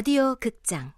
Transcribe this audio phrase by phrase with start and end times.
[0.00, 0.94] 라디오 극장.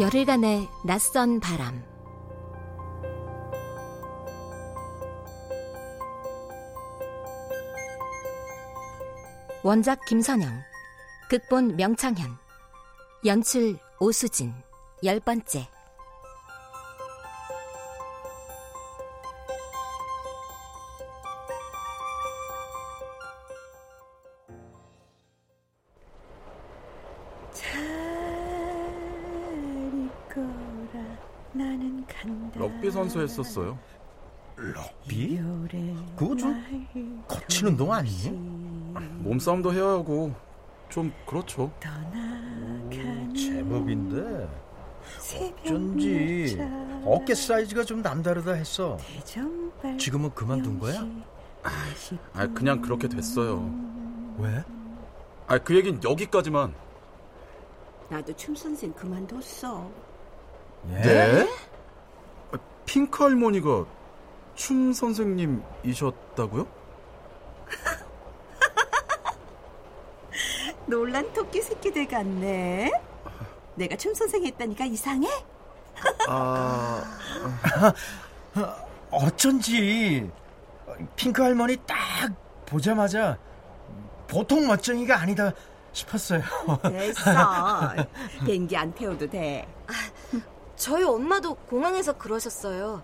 [0.00, 1.91] 열흘간의 낯선 바람
[9.64, 10.50] 원작 김선영
[11.28, 12.36] 극본 명창현
[13.24, 14.52] 연출 오수진
[15.04, 15.68] 열 번째
[32.54, 33.78] 럭비 선수 했었어요.
[34.56, 35.40] 럭비?
[36.16, 38.51] 그거 좀 거친 운동 아니니?
[39.00, 40.32] 몸싸움도 해야 하고
[40.88, 41.70] 좀 그렇죠.
[41.74, 44.48] 오, 제법인데
[45.64, 46.58] 어쩐지
[47.04, 48.98] 어깨 사이즈가 좀 남다르다 했어.
[49.98, 51.06] 지금은 그만둔 거야?
[52.34, 53.70] 아, 그냥 그렇게 됐어요.
[54.38, 54.64] 왜?
[55.46, 56.74] 아, 그 얘긴 여기까지만.
[58.08, 59.90] 나도 춤 선생 그만뒀어.
[60.90, 61.00] 예?
[61.00, 61.48] 네?
[62.52, 63.86] 아, 핑크 할머니가
[64.54, 66.66] 춤 선생님이셨다고요?
[70.92, 72.92] 놀란 토끼 새끼들 같네.
[73.76, 75.26] 내가 춤 선생 했다니까 이상해?
[76.28, 77.02] 아,
[79.10, 80.30] 어쩐지
[81.16, 82.30] 핑크 할머니 딱
[82.66, 83.38] 보자마자
[84.28, 85.54] 보통 멋쟁이가 아니다
[85.92, 86.42] 싶었어요.
[86.82, 87.22] 됐어.
[88.44, 89.66] 비행기 안 태워도 돼.
[90.76, 93.02] 저희 엄마도 공항에서 그러셨어요.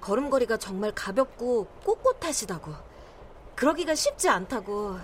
[0.00, 2.72] 걸음걸이가 정말 가볍고 꼿꼿하시다고.
[3.54, 4.98] 그러기가 쉽지 않다고.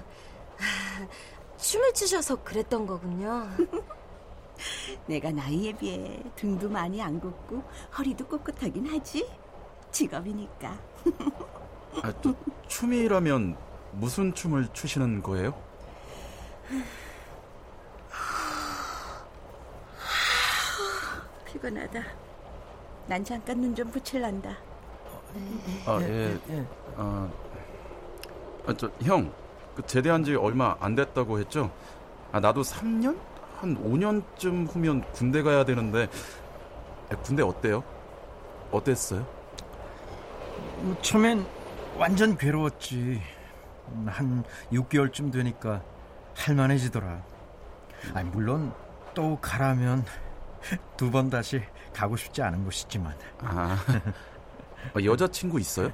[1.65, 3.49] 아, 춤을 추셔서 그랬던 거군요.
[5.09, 7.63] 내가 나이에 비해 등도 많이 안 굽고
[7.97, 9.27] 허리도 꼿꼿하긴 하지.
[9.91, 10.79] 직업이니까.
[12.03, 12.35] 아, 또
[12.69, 13.57] 춤이라면
[13.93, 15.55] 무슨 춤을 추시는 거예요?
[21.47, 22.03] 피곤하다.
[23.07, 24.51] 난 잠깐 눈 좀 붙일란다.
[25.87, 26.39] 아, 예.
[26.97, 27.31] 아,
[28.67, 29.33] 아, 저, 형,
[29.75, 31.71] 그 제대한 지 얼마 안 됐다고 했죠?
[32.33, 33.17] 아, 나도 3년?
[33.59, 36.09] 한 5년쯤 후면 군대 가야 되는데,
[37.11, 37.83] 아, 군대 어때요?
[38.71, 39.25] 어땠어요?
[40.79, 41.45] 뭐, 처음엔
[41.97, 43.21] 완전 괴로웠지.
[44.07, 44.43] 한
[44.73, 45.83] 6개월쯤 되니까
[46.37, 47.23] 할만해지더라.
[48.15, 48.73] 아니, 물론
[49.15, 50.05] 또 가라면
[50.97, 53.15] 두 번 다시 가고 싶지 않은 곳이지만.
[53.41, 53.77] 아,
[54.95, 55.91] 아, 여자친구 있어요?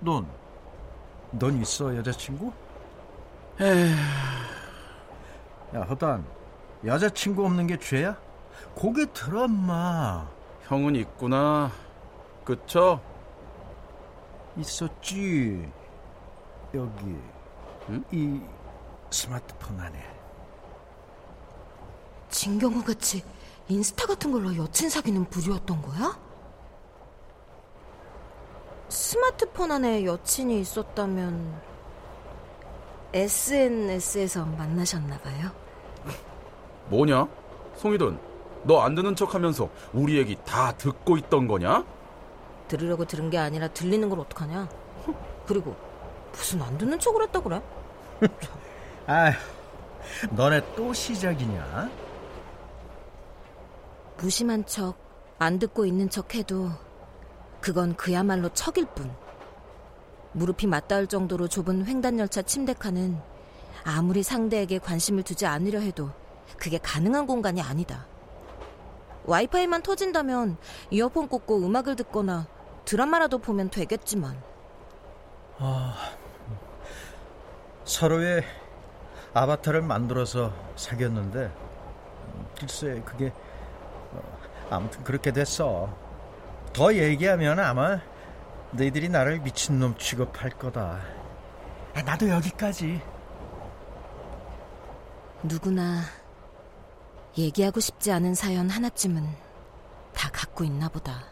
[0.00, 0.26] 넌,
[1.30, 2.52] 넌 있어, 여자친구?
[3.58, 3.96] 에휴,
[5.74, 6.26] 야, 허단,
[6.84, 8.18] 여자친구 없는 게 죄야?
[8.74, 10.28] 고개 들어, 마
[10.64, 11.70] 형은 있구나.
[12.44, 13.00] 그쵸?
[14.58, 15.72] 있었지.
[16.74, 17.16] 여기,
[17.88, 18.04] 응?
[18.12, 18.40] 이
[19.10, 20.04] 스마트폰 안에.
[22.28, 23.24] 진경호 같이
[23.68, 26.18] 인스타 같은 걸로 여친 사귀는 부류였던 거야?
[28.90, 31.75] 스마트폰 안에 여친이 있었다면
[33.16, 35.50] SNS에서 만나셨나 봐요.
[36.90, 37.26] 뭐냐?
[37.76, 38.18] 송이돈,
[38.64, 41.84] 너 안 듣는 척 하면서 우리 얘기 다 듣고 있던 거냐?
[42.68, 44.68] 들으려고 들은 게 아니라 들리는 걸 어떡하냐?
[45.46, 45.74] 그리고
[46.32, 47.62] 무슨 안 듣는 척을 했다 그래?
[49.06, 49.32] 아휴,
[50.32, 51.90] 너네 또 시작이냐?
[54.18, 54.94] 무심한 척,
[55.38, 56.68] 안 듣고 있는 척 해도
[57.62, 59.10] 그건 그야말로 척일 뿐.
[60.36, 63.18] 무릎이 맞닿을 정도로 좁은 횡단열차 침대칸은
[63.84, 66.10] 아무리 상대에게 관심을 두지 않으려 해도
[66.58, 68.06] 그게 가능한 공간이 아니다.
[69.24, 70.58] 와이파이만 터진다면
[70.90, 72.46] 이어폰 꽂고 음악을 듣거나
[72.84, 74.36] 드라마라도 보면 되겠지만
[77.84, 78.44] 서로의
[79.32, 81.50] 아바타를 만들어서 사귀었는데
[82.60, 83.32] 글쎄 그게
[84.12, 84.22] 어,
[84.68, 85.88] 아무튼 그렇게 됐어.
[86.74, 88.00] 더 얘기하면 아마
[88.76, 91.00] 너희들이 나를 미친놈 취급할 거다.
[91.94, 93.00] 아, 나도 여기까지.
[95.42, 96.02] 누구나
[97.38, 99.26] 얘기하고 싶지 않은 사연 하나쯤은
[100.14, 101.24] 다 갖고 있나 보다.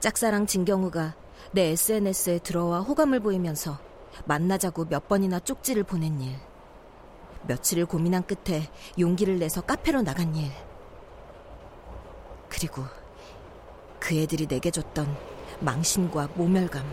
[0.00, 1.14] 짝사랑 진경우가
[1.52, 3.78] 내 SNS에 들어와 호감을 보이면서
[4.24, 6.36] 만나자고 몇 번이나 쪽지를 보낸 일.
[7.48, 10.52] 며칠을 고민한 끝에 용기를 내서 카페로 나간 일.
[12.48, 12.84] 그리고
[13.98, 15.31] 그 애들이 내게 줬던
[15.62, 16.84] 망신과 모멸감.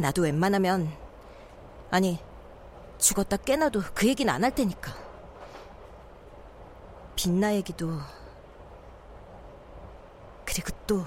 [0.00, 0.90] 나도 웬만하면
[1.90, 2.18] 아니
[2.98, 4.92] 죽었다 깨나도 그 얘기는 안 할 테니까.
[7.16, 7.98] 빛나 얘기도
[10.44, 11.04] 그리고 또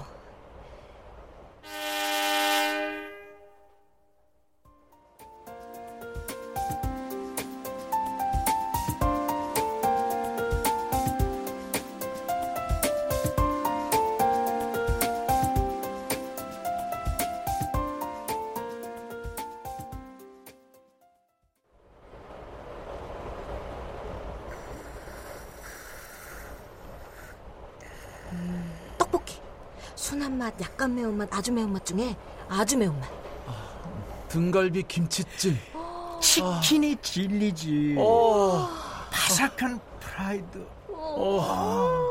[30.86, 32.16] 약간 매운맛, 아주 매운맛 중에
[32.48, 33.10] 아주 매운맛.
[33.48, 35.58] 아, 등갈비 김치찜.
[36.20, 37.00] 치킨이 아.
[37.02, 37.96] 진리지.
[37.98, 38.68] 어.
[39.10, 40.66] 바삭한 프라이드.
[40.88, 41.40] 어.
[41.42, 42.06] 아.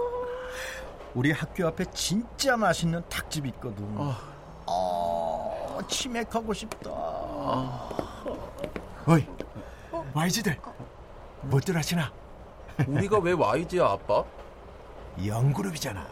[1.13, 3.86] 우리 학교 앞에 진짜 맛있는 닭집 있거든.
[3.95, 4.13] 어.
[4.68, 6.89] 어, 치맥하고 싶다.
[9.07, 9.25] 어이,
[10.13, 10.60] 와이즈들,
[11.44, 12.12] 뭐들 하시나?
[12.88, 14.25] 우리가 왜 와이즈야, 아빠?
[15.24, 16.06] 영그룹이잖아.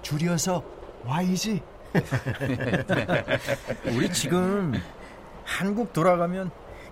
[0.00, 1.62] 줄여서 YG.
[3.94, 4.74] 우리 지금
[5.44, 6.50] 한국 돌아가면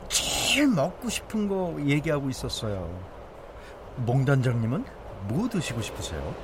[0.08, 2.88] 제일 먹고 싶은 거 얘기하고 있었어요.
[3.96, 4.84] 몽단장님은
[5.28, 6.34] 뭐 드시고 싶으세요?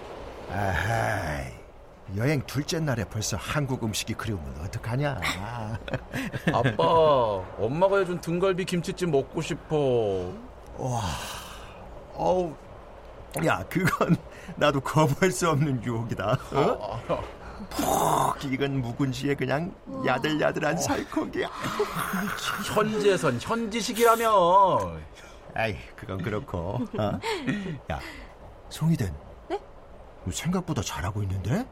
[0.50, 1.44] 아하,
[2.16, 5.20] 여행 둘째 날에 벌써 한국 음식이 그리우면 어떡하냐.
[6.52, 6.84] 아빠,
[7.58, 10.32] 엄마가 해준 등갈비 김치찜 먹고 싶어.
[10.76, 11.00] 와,
[12.14, 12.55] 어우,
[13.46, 14.16] 야, 그건
[14.56, 16.38] 나도 거부할 수 없는 유혹이다.
[16.52, 17.25] 어?
[17.69, 19.75] 푹 익은 묵은지에 그냥
[20.05, 21.44] 야들야들한 살코기.
[22.75, 24.96] 현지에선 현지식이라며.
[25.55, 26.81] 아이, 그건 그렇고.
[26.99, 27.20] 어?
[27.93, 28.00] 야,
[28.69, 29.12] 송이든.
[29.49, 29.61] 네?
[30.31, 31.66] 생각보다 잘하고 있는데?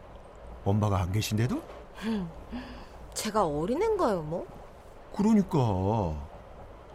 [0.65, 1.61] 엄마가 안 계신데도?
[3.15, 4.47] 제가 어린애인가요, 뭐?
[5.15, 5.59] 그러니까.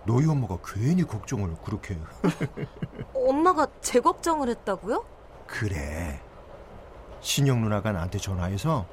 [0.05, 1.97] 너희 엄마가 괜히 걱정을 그렇게.
[3.13, 5.03] 엄마가 제 걱정을 했다고요?
[5.45, 6.21] 그래.
[7.21, 8.85] 신영 누나가 나한테 전화해서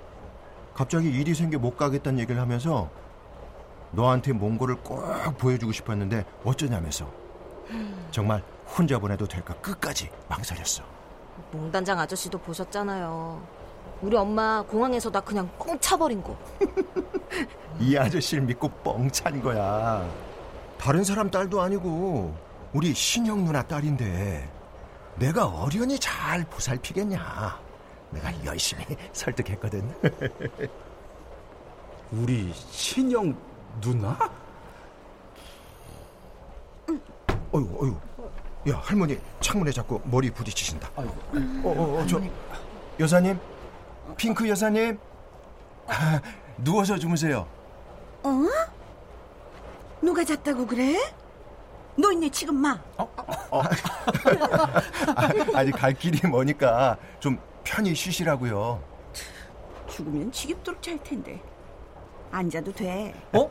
[0.75, 2.91] 갑자기 일이 생겨 못 가겠다는 얘기를 하면서
[3.93, 5.05] 너한테 몽골을 꼭
[5.39, 7.09] 보여주고 싶었는데 어쩌냐면서
[8.11, 10.83] 정말 혼자 보내도 될까 끝까지 망설였어.
[11.53, 13.41] 몽단장 아저씨도 보셨잖아요.
[14.03, 16.37] 우리 엄마 공항에서 나 그냥 뻥 차버린 거.
[17.79, 20.09] 이 아저씨를 믿고 뻥 찬 거야.
[20.79, 22.35] 다른 사람 딸도 아니고
[22.73, 24.51] 우리 신영 누나 딸인데
[25.17, 27.64] 내가 어련히 잘 보살피겠냐.
[28.15, 29.93] 내가 열심히 설득했거든.
[32.13, 33.37] 우리 신영
[33.81, 34.17] 누나?
[37.53, 37.97] 어휴, 어휴.
[38.71, 40.91] 야, 할머니 창문에 자꾸 머리 부딪히신다.
[40.97, 41.03] 어,
[41.65, 42.21] 어, 어, 저
[42.99, 43.39] 여사님,
[44.17, 44.99] 핑크 여사님,
[45.87, 46.21] 아,
[46.59, 47.47] 누워서 주무세요.
[48.23, 48.31] 어?
[50.01, 50.97] 누가 잤다고 그래?
[51.97, 52.79] 너 있네 지금 마.
[52.97, 53.09] 어?
[53.51, 53.63] 어.
[55.55, 58.83] 아, 니갈 길이 머니까 좀 편히 쉬시라고요.
[59.89, 61.43] 죽으면 지겹도록 잘 텐데.
[62.31, 63.15] 앉아도 돼.
[63.33, 63.51] 어?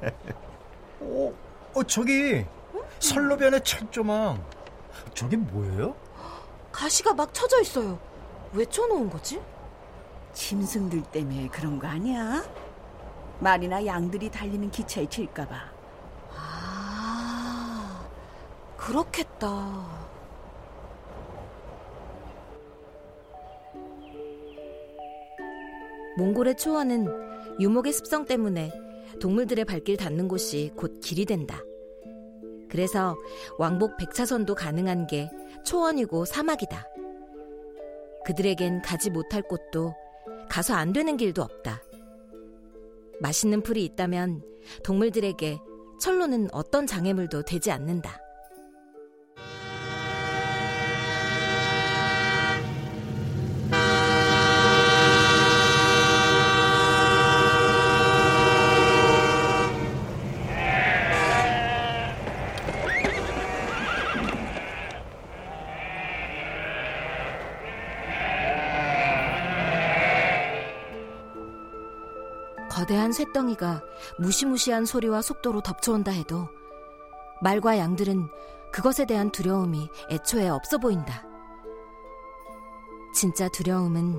[1.00, 1.34] 어,
[1.74, 2.46] 어 저기
[3.00, 4.44] 선로변에 철조망.
[5.14, 5.96] 저게 뭐예요?
[6.72, 8.00] 가시가 막 쳐져 있어요.
[8.54, 9.42] 왜 쳐놓은 거지?
[10.34, 12.44] 짐승들 때문에 그런 거 아니야?
[13.40, 15.56] 말이나 양들이 달리는 기차에 칠까봐.
[16.36, 18.06] 아,
[18.78, 20.03] 그렇겠다.
[26.18, 27.08] 몽골의 초원은
[27.60, 28.72] 유목의 습성 때문에
[29.20, 31.62] 동물들의 발길 닿는 곳이 곧 길이 된다.
[32.70, 33.16] 그래서
[33.60, 35.30] 왕복 100차선도 가능한 게
[35.64, 36.88] 초원이고 사막이다.
[38.26, 39.94] 그들에겐 가지 못할 곳도
[40.50, 41.82] 가서 안 되는 길도 없다.
[43.20, 44.44] 맛있는 풀이 있다면
[44.84, 45.60] 동물들에게
[46.00, 48.23] 철로는 어떤 장애물도 되지 않는다.
[72.84, 73.82] 거대한 쇳덩이가
[74.20, 76.50] 무시무시한 소리와 속도로 덮쳐온다 해도
[77.42, 78.28] 말과 양들은
[78.74, 81.24] 그것에 대한 두려움이 애초에 없어 보인다.
[83.16, 84.16] 진짜 두려움은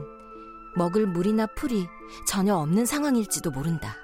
[0.76, 1.86] 먹을 물이나 풀이
[2.26, 3.96] 전혀 없는 상황일지도 모른다.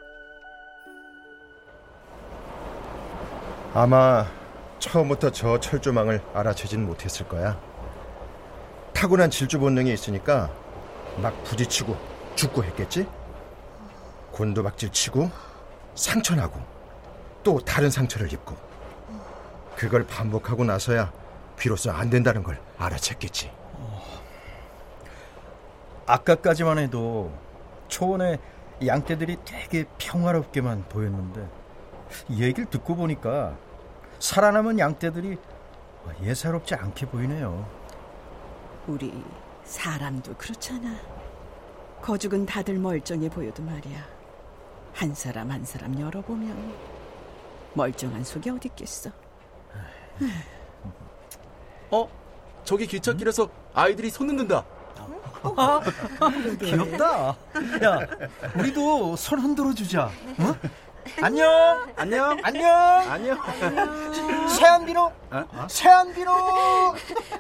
[3.73, 4.27] 아마
[4.79, 7.59] 처음부터 저 철조망을 알아채진 못했을 거야.
[8.93, 10.51] 타고난 질주 본능이 있으니까
[11.23, 11.97] 막 부딪히고
[12.35, 13.07] 죽고 했겠지?
[14.41, 15.31] 곤두박질 치고
[15.95, 16.59] 상처나고
[17.43, 18.57] 또 다른 상처를 입고
[19.77, 21.13] 그걸 반복하고 나서야
[21.59, 23.51] 비로소 안 된다는 걸 알아챘겠지.
[26.07, 27.31] 아까까지만 해도
[27.89, 28.39] 초원에
[28.85, 31.47] 양떼들이 되게 평화롭게만 보였는데
[32.31, 33.59] 얘기를 듣고 보니까
[34.21, 35.37] 살아남은 양떼들이
[36.23, 37.69] 예사롭지 않게 보이네요.
[38.87, 39.23] 우리
[39.65, 40.97] 사람도 그렇잖아.
[42.01, 44.20] 거죽은 다들 멀쩡해 보여도 말이야.
[44.93, 46.75] 한 사람 한 사람 열어보면
[47.75, 49.11] 멀쩡한 속이 어디 있겠어.
[51.91, 52.09] 어?
[52.65, 54.65] 저기 기찻길에서 아이들이 손 흔든다.
[55.43, 55.81] 아,
[56.61, 57.29] 귀엽다.
[57.83, 58.07] 야,
[58.59, 60.11] 우리도 손 흔들어 주자.
[60.39, 60.55] 어?
[61.23, 61.87] 안녕.
[61.97, 62.39] 안녕.
[62.43, 62.69] 안녕.
[63.11, 63.39] 안녕.
[64.49, 65.13] 세안비로.
[65.31, 65.67] 어?
[65.69, 66.33] 세안비로.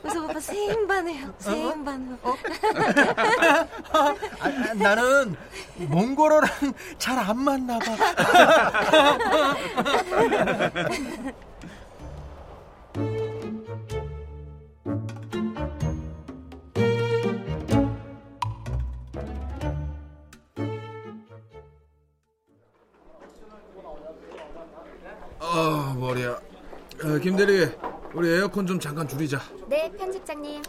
[0.02, 1.34] 그래서 오빠 새인반해요.
[1.38, 2.18] 새인반.
[2.22, 2.34] 어?
[3.92, 5.37] 아, 아, 나는
[5.76, 6.50] 몽골어랑
[6.99, 7.87] 잘 안 맞나 봐.
[27.20, 27.68] 김대리,
[28.14, 29.40] 우리 에어컨 좀 잠깐 줄이자.
[29.68, 30.62] 네, 편집장님.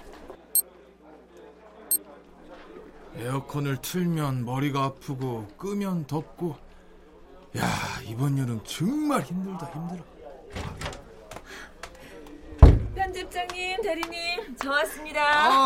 [3.15, 6.55] 에어컨을 틀면 머리가 아프고 끄면 덥고.
[7.58, 7.65] 야
[8.05, 10.03] 이번 여름 정말 힘들다 힘들어.
[12.96, 15.22] 편집장님, 대리님, 저 왔습니다.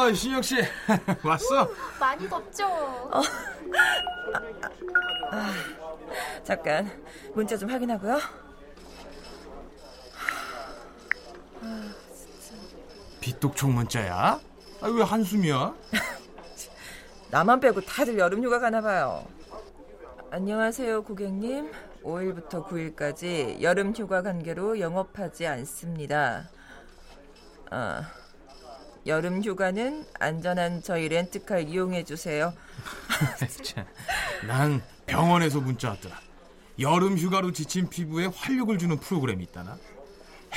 [0.05, 0.55] 아 신혁 씨
[1.23, 1.69] 왔어?
[1.99, 2.65] 많이 덥죠?
[2.65, 3.21] 어.
[5.31, 5.51] 아,
[6.43, 6.89] 잠깐
[7.33, 8.19] 문자 좀 확인하고요.
[13.22, 14.39] 빗독촉 문자야?
[14.81, 15.74] 아, 왜 한숨이야?
[17.31, 19.25] 나만 빼고 다들 여름휴가 가나 봐요.
[20.31, 21.72] 안녕하세요, 고객님.
[22.03, 26.50] 5일부터 9일까지 여름휴가 관계로 영업하지 않습니다.
[27.72, 28.12] 아,
[29.07, 32.53] 여름 휴가는 안전한 저희 렌트카 이용해 주세요.
[34.48, 36.19] 난 병원에서 문자 왔더라.
[36.79, 39.77] 여름 휴가로 지친 피부에 활력을 주는 프로그램이 있다나.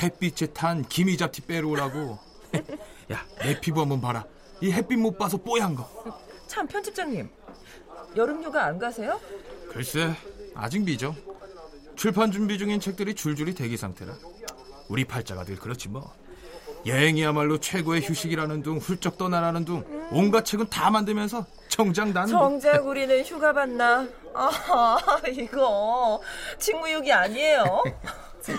[0.01, 2.17] 햇빛에 탄 기미잡티 빼러오라고.
[3.11, 4.25] 야, 내 피부 한번 봐라.
[4.61, 5.87] 이 햇빛 못 봐서 뽀얀 거.
[6.47, 7.29] 참, 편집장님.
[8.15, 9.19] 여름휴가 안 가세요?
[9.69, 10.13] 글쎄,
[10.55, 11.15] 아직 미죠.
[11.95, 14.13] 출판 준비 중인 책들이 줄줄이 대기 상태라.
[14.87, 16.13] 우리 팔자가 늘 그렇지 뭐.
[16.85, 23.21] 여행이야말로 최고의 휴식이라는 둥 훌쩍 떠나라는 둥 온갖 책은 다 만들면서 정작 나는 정작 우리는
[23.25, 26.21] 휴가 받나 아 이거
[26.57, 27.83] 직무유기 아니에요
[28.41, 28.53] 자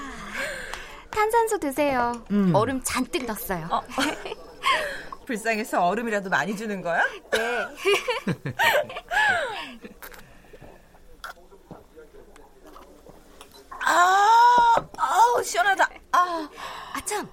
[1.11, 2.55] 탄산수 드세요 음.
[2.55, 3.83] 얼음 잔뜩 넣었어요 어.
[5.27, 7.05] 불쌍해서 얼음이라도 많이 주는 거야?
[7.31, 7.39] 네
[13.83, 15.89] 아, 아우 시원하다.
[16.13, 16.49] 아,
[16.95, 17.29] 아참,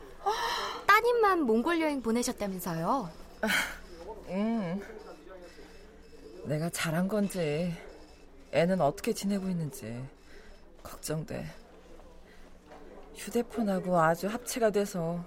[0.86, 3.10] 따님만 몽골 여행 보내셨다면서요?
[4.30, 4.82] 음,
[6.46, 7.76] 내가 잘한 건지,
[8.52, 10.04] 애는 어떻게 지내고 있는지
[10.84, 11.46] 걱정돼.
[13.18, 15.24] 휴대폰하고 아주 합체가 돼서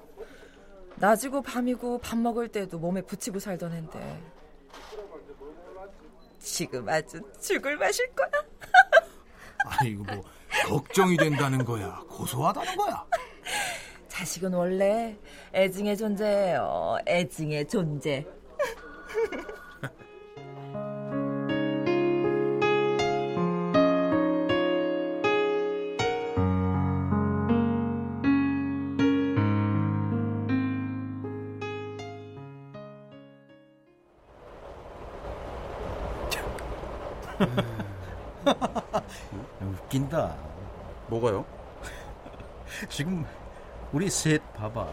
[0.97, 4.23] 낮이고 밤이고 밥 먹을 때도 몸에 붙이고 살던 앤데
[6.38, 8.30] 지금 아주 죽을 마실 거야.
[9.64, 10.23] 아이고 뭐
[10.66, 12.02] 걱정이 된다는 거야.
[12.09, 13.04] 고소하다는 거야.
[14.09, 15.16] 자식은 원래
[15.54, 16.99] 애증의 존재예요.
[17.06, 18.26] 애증의 존재.
[40.00, 40.35] 웃긴다.
[41.09, 41.45] 뭐가요?
[42.88, 43.26] 지금
[43.92, 44.87] 우리 셋 봐봐.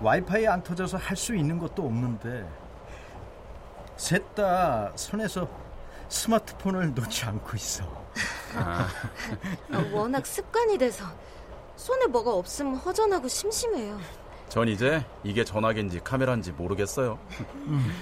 [0.00, 2.46] 와이파이 안 터져서 할 수 있는 것도 없는데
[3.96, 5.48] 셋 다 손에서
[6.08, 7.84] 스마트폰을 놓지 않고 있어.
[8.56, 8.88] 아.
[9.92, 11.04] 워낙 습관이 돼서
[11.76, 13.98] 손에 뭐가 없으면 허전하고 심심해요.
[14.48, 17.18] 전 이제 이게 전화기인지 카메라인지 모르겠어요.
[17.66, 17.92] 음.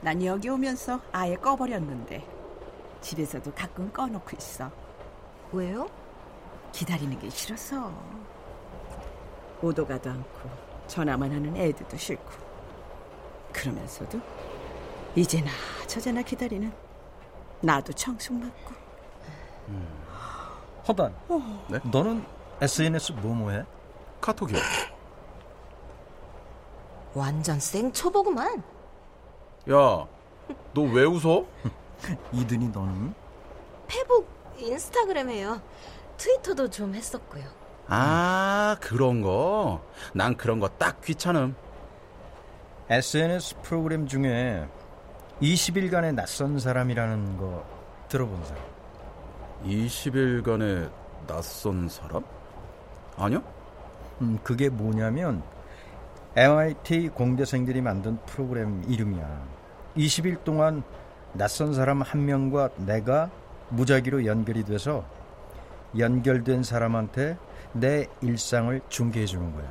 [0.00, 2.24] 난 여기 오면서 아예 꺼버렸는데
[3.00, 4.70] 집에서도 가끔 꺼놓고 있어.
[5.52, 5.88] 왜요?
[6.72, 7.92] 기다리는 게 싫어서.
[9.62, 10.50] 오도 가도 않고
[10.86, 12.24] 전화만 하는 애들도 싫고.
[13.52, 14.20] 그러면서도
[15.16, 15.50] 이제나
[15.86, 16.72] 저제나 기다리는
[17.60, 18.74] 나도 청승맞고.
[19.68, 19.88] 음.
[20.86, 21.66] 허단, 어.
[21.68, 21.78] 네?
[21.90, 22.24] 너는
[22.60, 23.64] SNS 뭐뭐해?
[24.20, 24.58] 카톡이요.
[27.14, 28.62] 완전 생초보구만.
[29.70, 30.06] 야,
[30.72, 31.44] 너 왜 웃어?
[32.32, 33.12] 이든이 너는?
[33.86, 34.26] 페북,
[34.58, 35.60] 인스타그램 해요.
[36.16, 37.44] 트위터도 좀 했었고요.
[37.86, 39.80] 아, 그런 거.
[40.12, 41.54] 난 그런 거 딱 귀찮음.
[42.90, 44.66] SNS 프로그램 중에
[45.42, 47.64] 20일간의 낯선 사람이라는 거
[48.08, 48.62] 들어본 사람?
[49.64, 50.90] 20일간의
[51.26, 52.24] 낯선 사람?
[53.16, 53.42] 아니요?
[54.22, 55.42] 음, 그게 뭐냐면
[56.36, 59.46] MIT 공대생들이 만든 프로그램 이름이야.
[59.96, 60.82] 20일 동안
[61.34, 63.30] 낯선 사람 한 명과 내가
[63.70, 65.04] 무작위로 연결이 돼서
[65.96, 67.36] 연결된 사람한테
[67.72, 69.66] 내 일상을 중계해 주는 거야.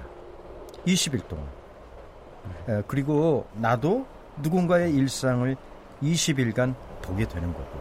[0.86, 1.46] 20일 동안.
[2.70, 4.06] 에, 그리고 나도
[4.42, 5.56] 누군가의 일상을
[6.02, 7.80] 20일간 보게 되는 거고.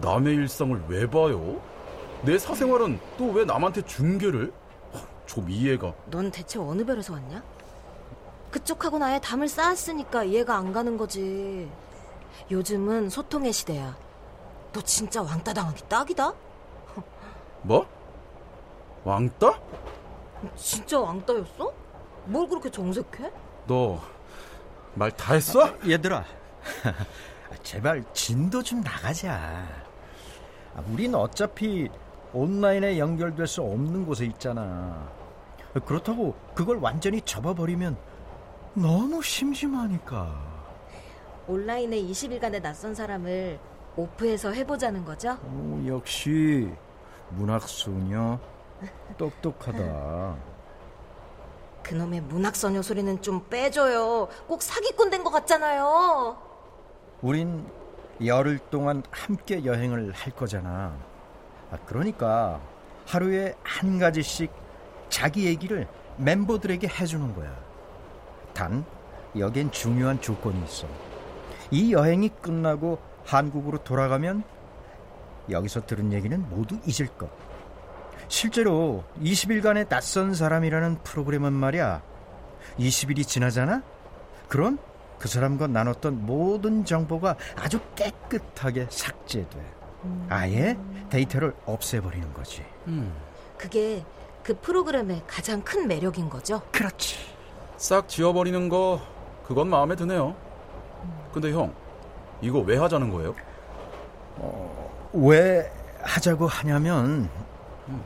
[0.00, 1.60] 남의 일상을 왜 봐요?
[2.22, 4.52] 내 사생활은 또 왜 남한테 중계를?
[5.26, 5.94] 좀 이해가.
[6.10, 7.42] 넌 대체 어느 별에서 왔냐?
[8.50, 11.68] 그쪽하고 나의 담을 쌓았으니까 이해가 안 가는 거지.
[12.50, 13.96] 요즘은 소통의 시대야.
[14.72, 16.32] 너 진짜 왕따 당하기 딱이다?
[17.62, 17.86] 뭐?
[19.04, 19.58] 왕따?
[20.56, 21.72] 진짜 왕따였어?
[22.26, 23.30] 뭘 그렇게 정색해?
[23.66, 23.98] 너
[24.94, 25.72] 말 다 했어?
[25.88, 26.24] 얘들아,
[27.62, 29.32] 제발 진도 좀 나가자.
[30.74, 31.88] 아, 우린 어차피
[32.32, 35.08] 온라인에 연결될 수 없는 곳에 있잖아.
[35.86, 37.96] 그렇다고 그걸 완전히 접어버리면
[38.74, 40.34] 너무 심심하니까.
[41.46, 43.60] 온라인에 20일간의 낯선 사람을
[43.96, 45.36] 오프해서 해보자는 거죠?
[45.44, 46.70] 오, 역시
[47.30, 48.38] 문학소녀
[49.18, 50.36] 똑똑하다.
[51.82, 54.28] 그놈의 문학소녀 소리는 좀 빼줘요.
[54.46, 56.36] 꼭 사기꾼 된 것 같잖아요.
[57.22, 57.66] 우린
[58.24, 60.94] 열흘 동안 함께 여행을 할 거잖아.
[61.70, 62.60] 아, 그러니까
[63.06, 64.50] 하루에 한 가지씩
[65.08, 67.54] 자기 얘기를 멤버들에게 해주는 거야.
[68.54, 68.84] 단,
[69.38, 70.86] 여긴 중요한 조건이 있어.
[71.70, 72.98] 이 여행이 끝나고
[73.30, 74.42] 한국으로 돌아가면
[75.50, 77.30] 여기서 들은 얘기는 모두 잊을 것.
[78.28, 82.02] 실제로 20일간의 낯선 사람이라는 프로그램은 말이야.
[82.78, 83.82] 20일이 지나잖아?
[84.48, 84.78] 그럼
[85.18, 89.80] 그 사람과 나눴던 모든 정보가 아주 깨끗하게 삭제돼.
[90.28, 90.76] 아예
[91.08, 92.64] 데이터를 없애버리는 거지.
[92.86, 93.12] 음.
[93.56, 94.04] 그게
[94.42, 96.62] 그 프로그램의 가장 큰 매력인 거죠?
[96.72, 97.16] 그렇지.
[97.76, 99.00] 싹 지워버리는 거
[99.46, 100.34] 그건 마음에 드네요.
[101.32, 101.74] 근데 형
[102.42, 103.34] 이거 왜 하자는 거예요?
[104.36, 105.70] 어, 왜
[106.02, 107.28] 하자고 하냐면
[107.88, 108.04] 음,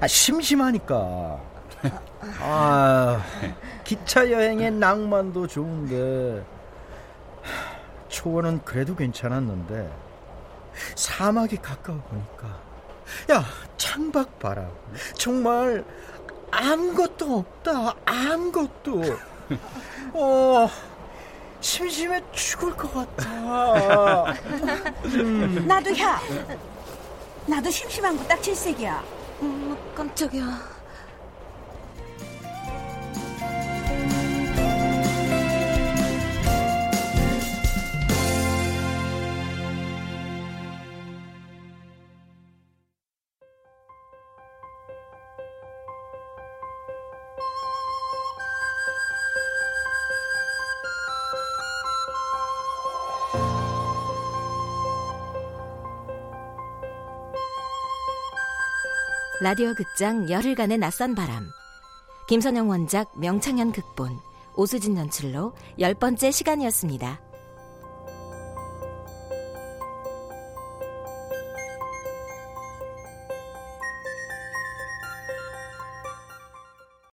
[0.00, 1.40] 아, 심심하니까.
[2.40, 3.20] 아,
[3.82, 6.44] 기차 여행의 낭만도 좋은데
[8.08, 9.90] 초원은 그래도 괜찮았는데
[10.94, 12.60] 사막이 가까워 보니까
[13.32, 13.44] 야
[13.76, 14.68] 창밖 봐라
[15.14, 15.84] 정말
[16.50, 19.02] 아무것도 없다 아무것도
[20.14, 20.68] 어
[21.62, 24.34] 심심해 죽을 것 같아
[25.06, 25.64] 음.
[25.66, 26.20] 나도 야
[27.46, 29.02] 나도 심심한 거 딱 질색이야
[29.42, 30.71] 음, 깜짝이야.
[59.42, 61.48] 라디오 극장 열흘간의 낯선 바람.
[62.28, 64.16] 김선영 원작 명창현 극본.
[64.54, 67.20] 오수진 연출로 열 번째 시간이었습니다.